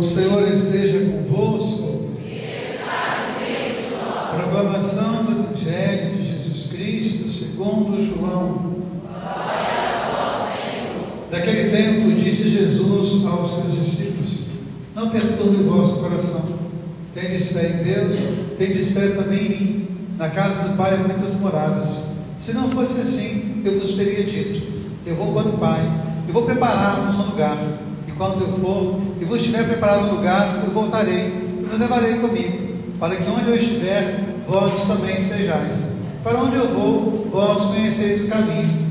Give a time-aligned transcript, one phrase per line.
[0.00, 2.12] O Senhor esteja convosco.
[4.34, 8.76] Proclamação do Evangelho de Jesus Cristo segundo João.
[11.30, 14.46] Daquele tempo disse Jesus aos seus discípulos:
[14.94, 16.48] Não perturbe o vosso coração.
[17.14, 18.16] Tendes fé em Deus,
[18.56, 19.88] tendes fé também em mim.
[20.16, 22.04] Na casa do Pai há muitas moradas.
[22.38, 24.66] Se não fosse assim, eu vos teria dito:
[25.04, 25.82] Eu vou para o Pai,
[26.26, 27.58] eu vou preparar-vos um lugar
[28.12, 32.74] quando eu for e vos estiver preparado um lugar, eu voltarei e vos levarei comigo,
[32.98, 35.90] para que onde eu estiver, vós também estejais.
[36.22, 38.90] Para onde eu vou, vós conheceis o caminho.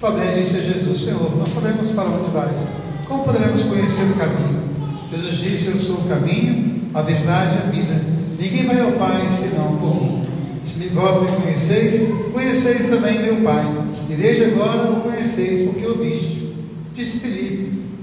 [0.00, 2.66] Tomé disse a Jesus: Senhor, nós sabemos para onde vais.
[3.06, 4.62] Como poderemos conhecer o caminho?
[5.10, 8.04] Jesus disse: Eu sou o caminho, a verdade e a vida.
[8.38, 10.22] Ninguém vai ao Pai senão por mim.
[10.64, 13.64] Se vós me conheceis, conheceis também meu Pai.
[14.08, 16.54] E desde agora o conheceis, porque o viste.
[16.94, 17.41] Disse Filipe: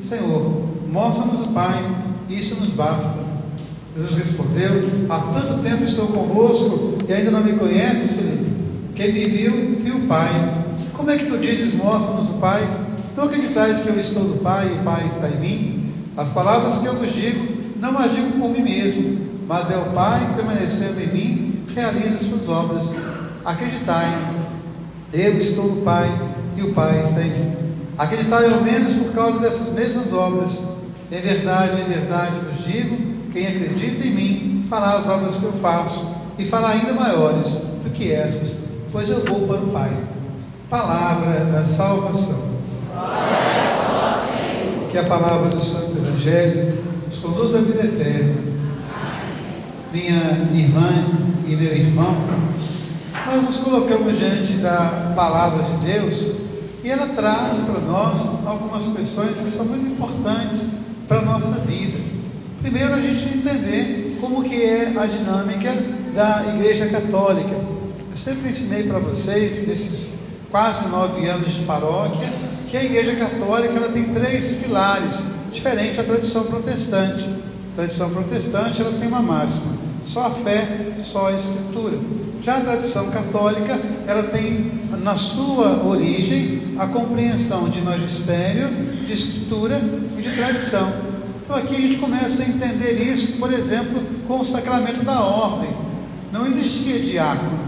[0.09, 1.85] Senhor, mostra-nos o Pai,
[2.27, 3.13] isso nos basta.
[3.95, 8.49] Jesus respondeu: Há tanto tempo estou convosco e ainda não me conheces, Felipe.
[8.95, 10.65] Quem me viu, viu o Pai.
[10.93, 12.67] Como é que tu dizes, mostra-nos o Pai?
[13.15, 15.93] Não acreditais que eu estou no Pai e o Pai está em mim?
[16.17, 17.45] As palavras que eu vos digo,
[17.79, 22.15] não as digo por mim mesmo, mas é o Pai que permanecendo em mim realiza
[22.15, 22.95] as suas obras.
[23.45, 24.11] Acreditai,
[25.13, 26.09] eu estou no Pai
[26.57, 27.68] e o Pai está em mim.
[27.99, 30.63] Acreditai ao menos por causa dessas mesmas obras.
[31.11, 32.95] Em verdade, em verdade vos digo:
[33.33, 37.89] quem acredita em mim fará as obras que eu faço, e fará ainda maiores do
[37.91, 39.91] que essas, pois eu vou para o Pai.
[40.69, 42.47] Palavra da salvação.
[44.89, 48.35] Que a palavra do Santo Evangelho nos conduza à vida eterna.
[49.91, 51.03] Minha irmã
[51.45, 52.15] e meu irmão,
[53.25, 56.48] nós nos colocamos diante da palavra de Deus
[56.83, 60.65] e ela traz para nós algumas questões que são muito importantes
[61.07, 61.97] para a nossa vida.
[62.61, 65.73] Primeiro, a gente entender como que é a dinâmica
[66.13, 67.49] da Igreja Católica.
[67.49, 70.19] Eu sempre ensinei para vocês, nesses
[70.51, 72.27] quase nove anos de paróquia,
[72.67, 77.25] que a Igreja Católica ela tem três pilares, diferente da tradição protestante.
[77.73, 79.73] A tradição protestante ela tem uma máxima:
[80.03, 81.97] só a fé, só a Escritura.
[82.41, 84.71] Já a tradição católica, ela tem
[85.03, 88.69] na sua origem a compreensão de magistério,
[89.05, 89.81] de escritura
[90.17, 90.91] e de tradição.
[91.43, 95.69] Então aqui a gente começa a entender isso, por exemplo, com o sacramento da ordem.
[96.31, 97.59] Não existia diácono.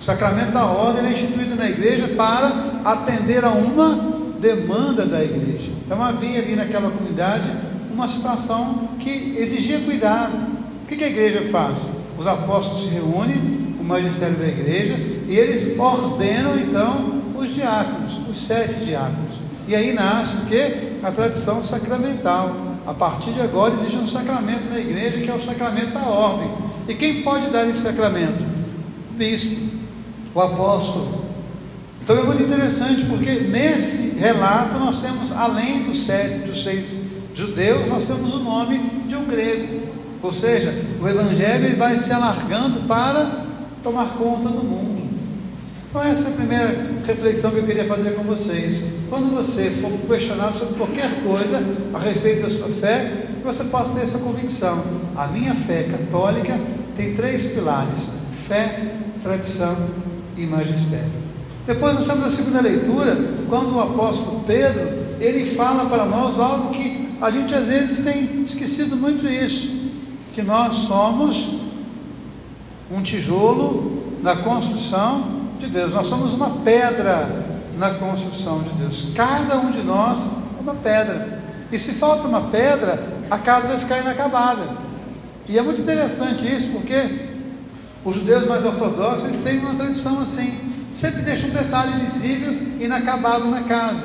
[0.00, 5.70] O sacramento da ordem é instituído na igreja para atender a uma demanda da igreja.
[5.86, 7.48] Então havia ali naquela comunidade
[7.92, 10.51] uma situação que exigia cuidado.
[10.92, 11.88] O que a igreja faz?
[12.18, 14.94] Os apóstolos se reúnem, o magistério da igreja,
[15.26, 19.36] e eles ordenam então os diáconos, os sete diáconos.
[19.66, 20.98] E aí nasce o que?
[21.02, 22.54] A tradição sacramental.
[22.86, 26.50] A partir de agora existe um sacramento na igreja que é o sacramento da ordem.
[26.86, 28.42] E quem pode dar esse sacramento?
[29.12, 29.60] O bispo,
[30.34, 31.24] o apóstolo.
[32.02, 37.88] Então é muito interessante porque nesse relato nós temos, além dos, sete, dos seis judeus,
[37.88, 39.82] nós temos o nome de um grego.
[40.22, 43.44] Ou seja, o evangelho vai se alargando para
[43.82, 45.02] tomar conta do mundo.
[45.90, 48.84] Então, essa é a primeira reflexão que eu queria fazer com vocês.
[49.10, 51.62] Quando você for questionado sobre qualquer coisa
[51.92, 54.82] a respeito da sua fé, você possa ter essa convicção.
[55.16, 56.58] A minha fé católica
[56.96, 58.08] tem três pilares:
[58.48, 59.76] fé, tradição
[60.36, 61.22] e magistério.
[61.66, 63.16] Depois nós temos a segunda leitura,
[63.48, 64.88] quando o apóstolo Pedro,
[65.20, 69.81] ele fala para nós algo que a gente às vezes tem esquecido muito isso,
[70.32, 71.60] que nós somos
[72.90, 75.92] um tijolo na construção de Deus.
[75.92, 77.44] Nós somos uma pedra
[77.78, 79.12] na construção de Deus.
[79.14, 80.26] Cada um de nós
[80.58, 81.40] é uma pedra.
[81.70, 84.62] E se falta uma pedra, a casa vai ficar inacabada.
[85.48, 87.28] E é muito interessante isso, porque
[88.04, 90.58] os judeus mais ortodoxos eles têm uma tradição assim.
[90.92, 94.04] Sempre deixam um detalhe visível inacabado na casa.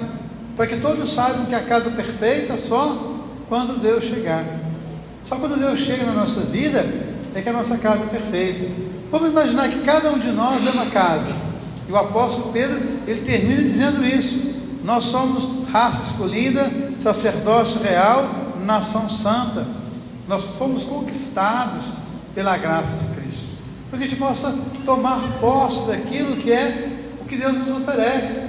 [0.56, 3.16] Para que todos saibam que a casa é perfeita só
[3.48, 4.44] quando Deus chegar.
[5.28, 6.86] Só quando Deus chega na nossa vida,
[7.36, 8.72] é que a nossa casa é perfeita.
[9.12, 11.32] Vamos imaginar que cada um de nós é uma casa.
[11.88, 14.56] E o apóstolo Pedro, ele termina dizendo isso.
[14.86, 19.68] Nós somos raça escolhida, sacerdócio real, nação santa.
[20.30, 21.84] Nós fomos conquistados
[22.34, 23.48] pela graça de Cristo.
[23.90, 26.90] Para que a gente possa tomar posse daquilo que é
[27.20, 28.48] o que Deus nos oferece.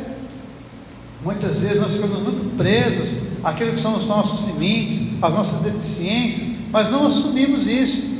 [1.24, 6.57] Muitas vezes nós ficamos muito presos àquilo que são os nossos limites, as nossas deficiências,
[6.70, 8.18] mas não assumimos isso.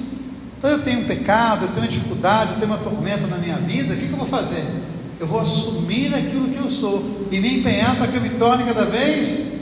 [0.59, 3.57] Então eu tenho um pecado, eu tenho uma dificuldade, eu tenho uma tormenta na minha
[3.57, 4.65] vida, o que, que eu vou fazer?
[5.21, 8.65] Eu vou assumir aquilo que eu sou e me empenhar para que eu me torne
[8.65, 9.53] cada vez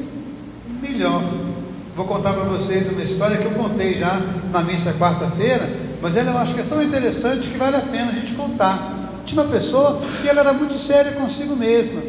[0.81, 1.23] melhor.
[1.95, 4.21] Vou contar para vocês uma história que eu contei já
[4.53, 5.69] na missa quarta-feira,
[6.01, 8.95] mas ela eu acho que é tão interessante que vale a pena a gente contar.
[9.25, 12.01] Tinha uma pessoa que ela era muito séria consigo mesma,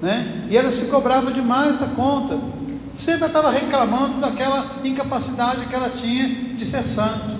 [0.00, 0.46] né?
[0.48, 2.38] E ela se cobrava demais da conta.
[2.96, 7.36] Sempre estava reclamando daquela incapacidade que ela tinha de ser santo.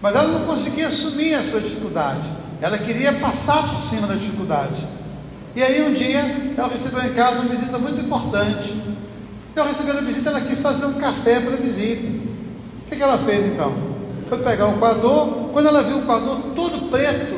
[0.00, 2.22] Mas ela não conseguia assumir a sua dificuldade.
[2.60, 4.86] Ela queria passar por cima da dificuldade.
[5.56, 8.72] E aí um dia ela recebeu em casa uma visita muito importante.
[9.56, 12.06] Eu recebendo a visita, ela quis fazer um café para a visita.
[12.06, 13.74] O que, que ela fez então?
[14.28, 15.48] Foi pegar um coador.
[15.52, 17.34] Quando ela viu o coador todo preto,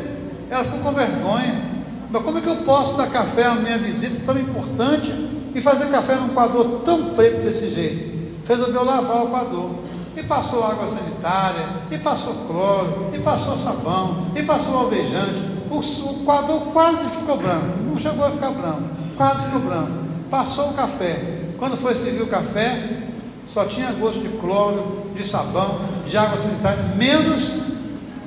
[0.50, 1.62] ela ficou com vergonha.
[2.10, 5.86] Mas como é que eu posso dar café à minha visita tão importante e fazer
[5.86, 8.46] café num coador tão preto desse jeito?
[8.46, 9.70] Resolveu lavar o coador.
[10.16, 15.40] E passou água sanitária, e passou cloro, e passou sabão, e passou alvejante.
[15.70, 17.78] O, o coador quase ficou branco.
[17.88, 18.82] Não chegou a ficar branco,
[19.16, 19.92] quase ficou branco.
[20.28, 21.40] Passou o café.
[21.58, 23.00] Quando foi servir o café,
[23.44, 27.52] só tinha gosto de cloro, de sabão, de água sanitária, menos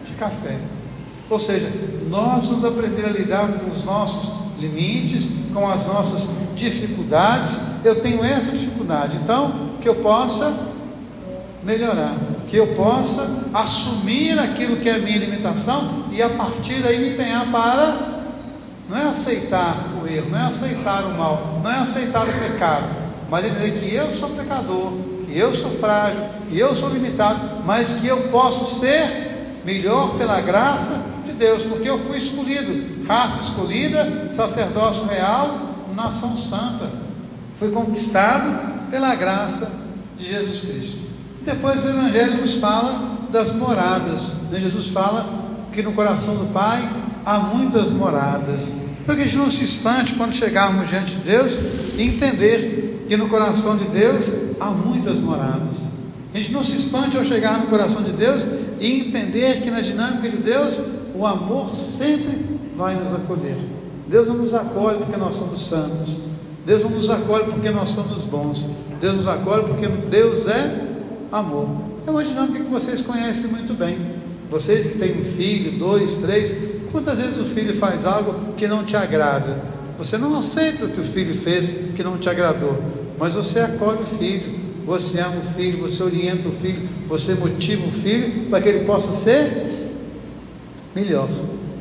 [0.05, 0.57] de café.
[1.29, 1.71] Ou seja,
[2.09, 7.59] nós vamos aprender a lidar com os nossos limites, com as nossas dificuldades.
[7.83, 10.53] Eu tenho essa dificuldade, então que eu possa
[11.63, 12.15] melhorar,
[12.47, 17.13] que eu possa assumir aquilo que é a minha limitação e a partir daí me
[17.13, 18.13] empenhar para
[18.89, 22.85] não é aceitar o erro, não é aceitar o mal, não é aceitar o pecado,
[23.29, 24.91] mas entender que eu sou pecador,
[25.25, 29.32] que eu sou frágil, que eu sou limitado, mas que eu posso ser
[29.65, 36.89] melhor pela graça de Deus, porque eu fui escolhido, raça escolhida, sacerdócio real, nação santa.
[37.57, 39.71] Fui conquistado pela graça
[40.17, 40.97] de Jesus Cristo.
[41.41, 44.33] Depois o Evangelho nos fala das moradas.
[44.51, 44.59] Né?
[44.59, 46.87] Jesus fala que no coração do Pai
[47.25, 48.67] há muitas moradas.
[49.01, 51.59] Então que a gente não se espante quando chegarmos diante de Deus
[51.97, 55.92] e entender que no coração de Deus há muitas moradas.
[56.33, 58.47] A gente não se espante ao chegar no coração de Deus
[58.79, 60.79] e entender que na dinâmica de Deus
[61.13, 63.57] o amor sempre vai nos acolher.
[64.07, 66.21] Deus não nos acolhe porque nós somos santos.
[66.65, 68.67] Deus não nos acolhe porque nós somos bons.
[68.99, 70.87] Deus nos acolhe porque Deus é
[71.31, 71.67] amor.
[72.07, 73.97] É uma dinâmica que vocês conhecem muito bem.
[74.49, 76.55] Vocês que têm um filho, dois, três,
[76.91, 79.61] quantas vezes o filho faz algo que não te agrada?
[79.97, 82.77] Você não aceita o que o filho fez que não te agradou,
[83.19, 87.87] mas você acolhe o filho, você ama o filho, você orienta o filho, você motiva
[87.87, 89.91] o filho para que ele possa ser
[90.95, 91.27] melhor.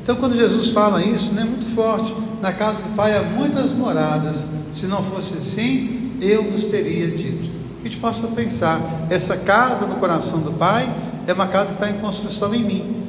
[0.03, 2.15] Então, quando Jesus fala isso, não é muito forte.
[2.41, 4.45] Na casa do Pai há muitas moradas.
[4.75, 7.51] Se não fosse assim, eu vos teria dito.
[7.81, 10.93] Que a gente possa pensar: essa casa no coração do Pai
[11.27, 13.03] é uma casa que está em construção em mim.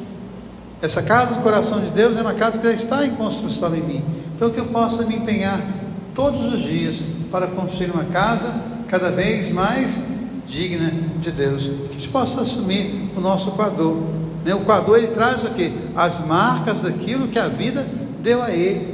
[0.82, 3.82] Essa casa do coração de Deus é uma casa que já está em construção em
[3.82, 4.04] mim.
[4.36, 5.62] Então, que eu possa me empenhar
[6.14, 7.02] todos os dias
[7.32, 8.54] para construir uma casa
[8.94, 10.06] cada vez mais
[10.46, 11.64] digna de Deus.
[11.64, 13.98] Que a gente possa assumir o nosso quador
[14.44, 14.54] né?
[14.54, 15.72] O coador ele traz o que?
[15.96, 17.88] As marcas daquilo que a vida
[18.22, 18.94] deu a ele.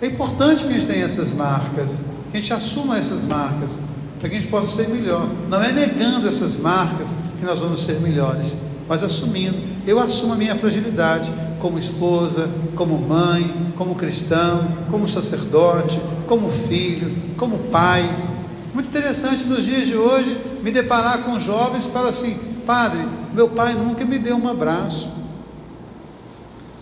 [0.00, 1.98] É importante que a gente tenha essas marcas,
[2.30, 3.78] que a gente assuma essas marcas,
[4.20, 5.28] para que a gente possa ser melhor.
[5.48, 8.54] Não é negando essas marcas que nós vamos ser melhores,
[8.88, 9.56] mas assumindo.
[9.86, 17.16] Eu assumo a minha fragilidade como esposa, como mãe, como cristão, como sacerdote, como filho,
[17.38, 18.33] como pai.
[18.74, 22.36] Muito interessante nos dias de hoje me deparar com jovens para assim,
[22.66, 25.08] Padre, meu pai nunca me deu um abraço.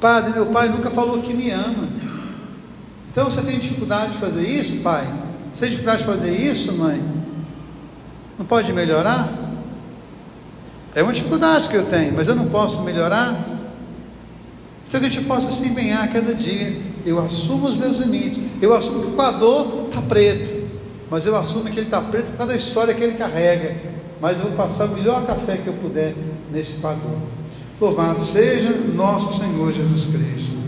[0.01, 1.87] Padre, meu pai nunca falou que me ama.
[3.11, 5.07] Então você tem dificuldade de fazer isso, pai?
[5.53, 7.03] Você tem dificuldade de fazer isso, mãe?
[8.39, 9.31] Não pode melhorar?
[10.95, 13.39] É uma dificuldade que eu tenho, mas eu não posso melhorar?
[14.89, 16.81] Então que a gente possa se empenhar cada dia.
[17.05, 18.41] Eu assumo os meus limites.
[18.63, 20.62] Eu assumo que o coador está preto.
[21.13, 23.93] Mas eu assumo que ele está preto por causa da história que ele carrega
[24.23, 26.15] mas eu vou passar o melhor café que eu puder
[26.53, 27.21] nesse padrão.
[27.81, 30.59] Louvado seja nosso Senhor Jesus Cristo.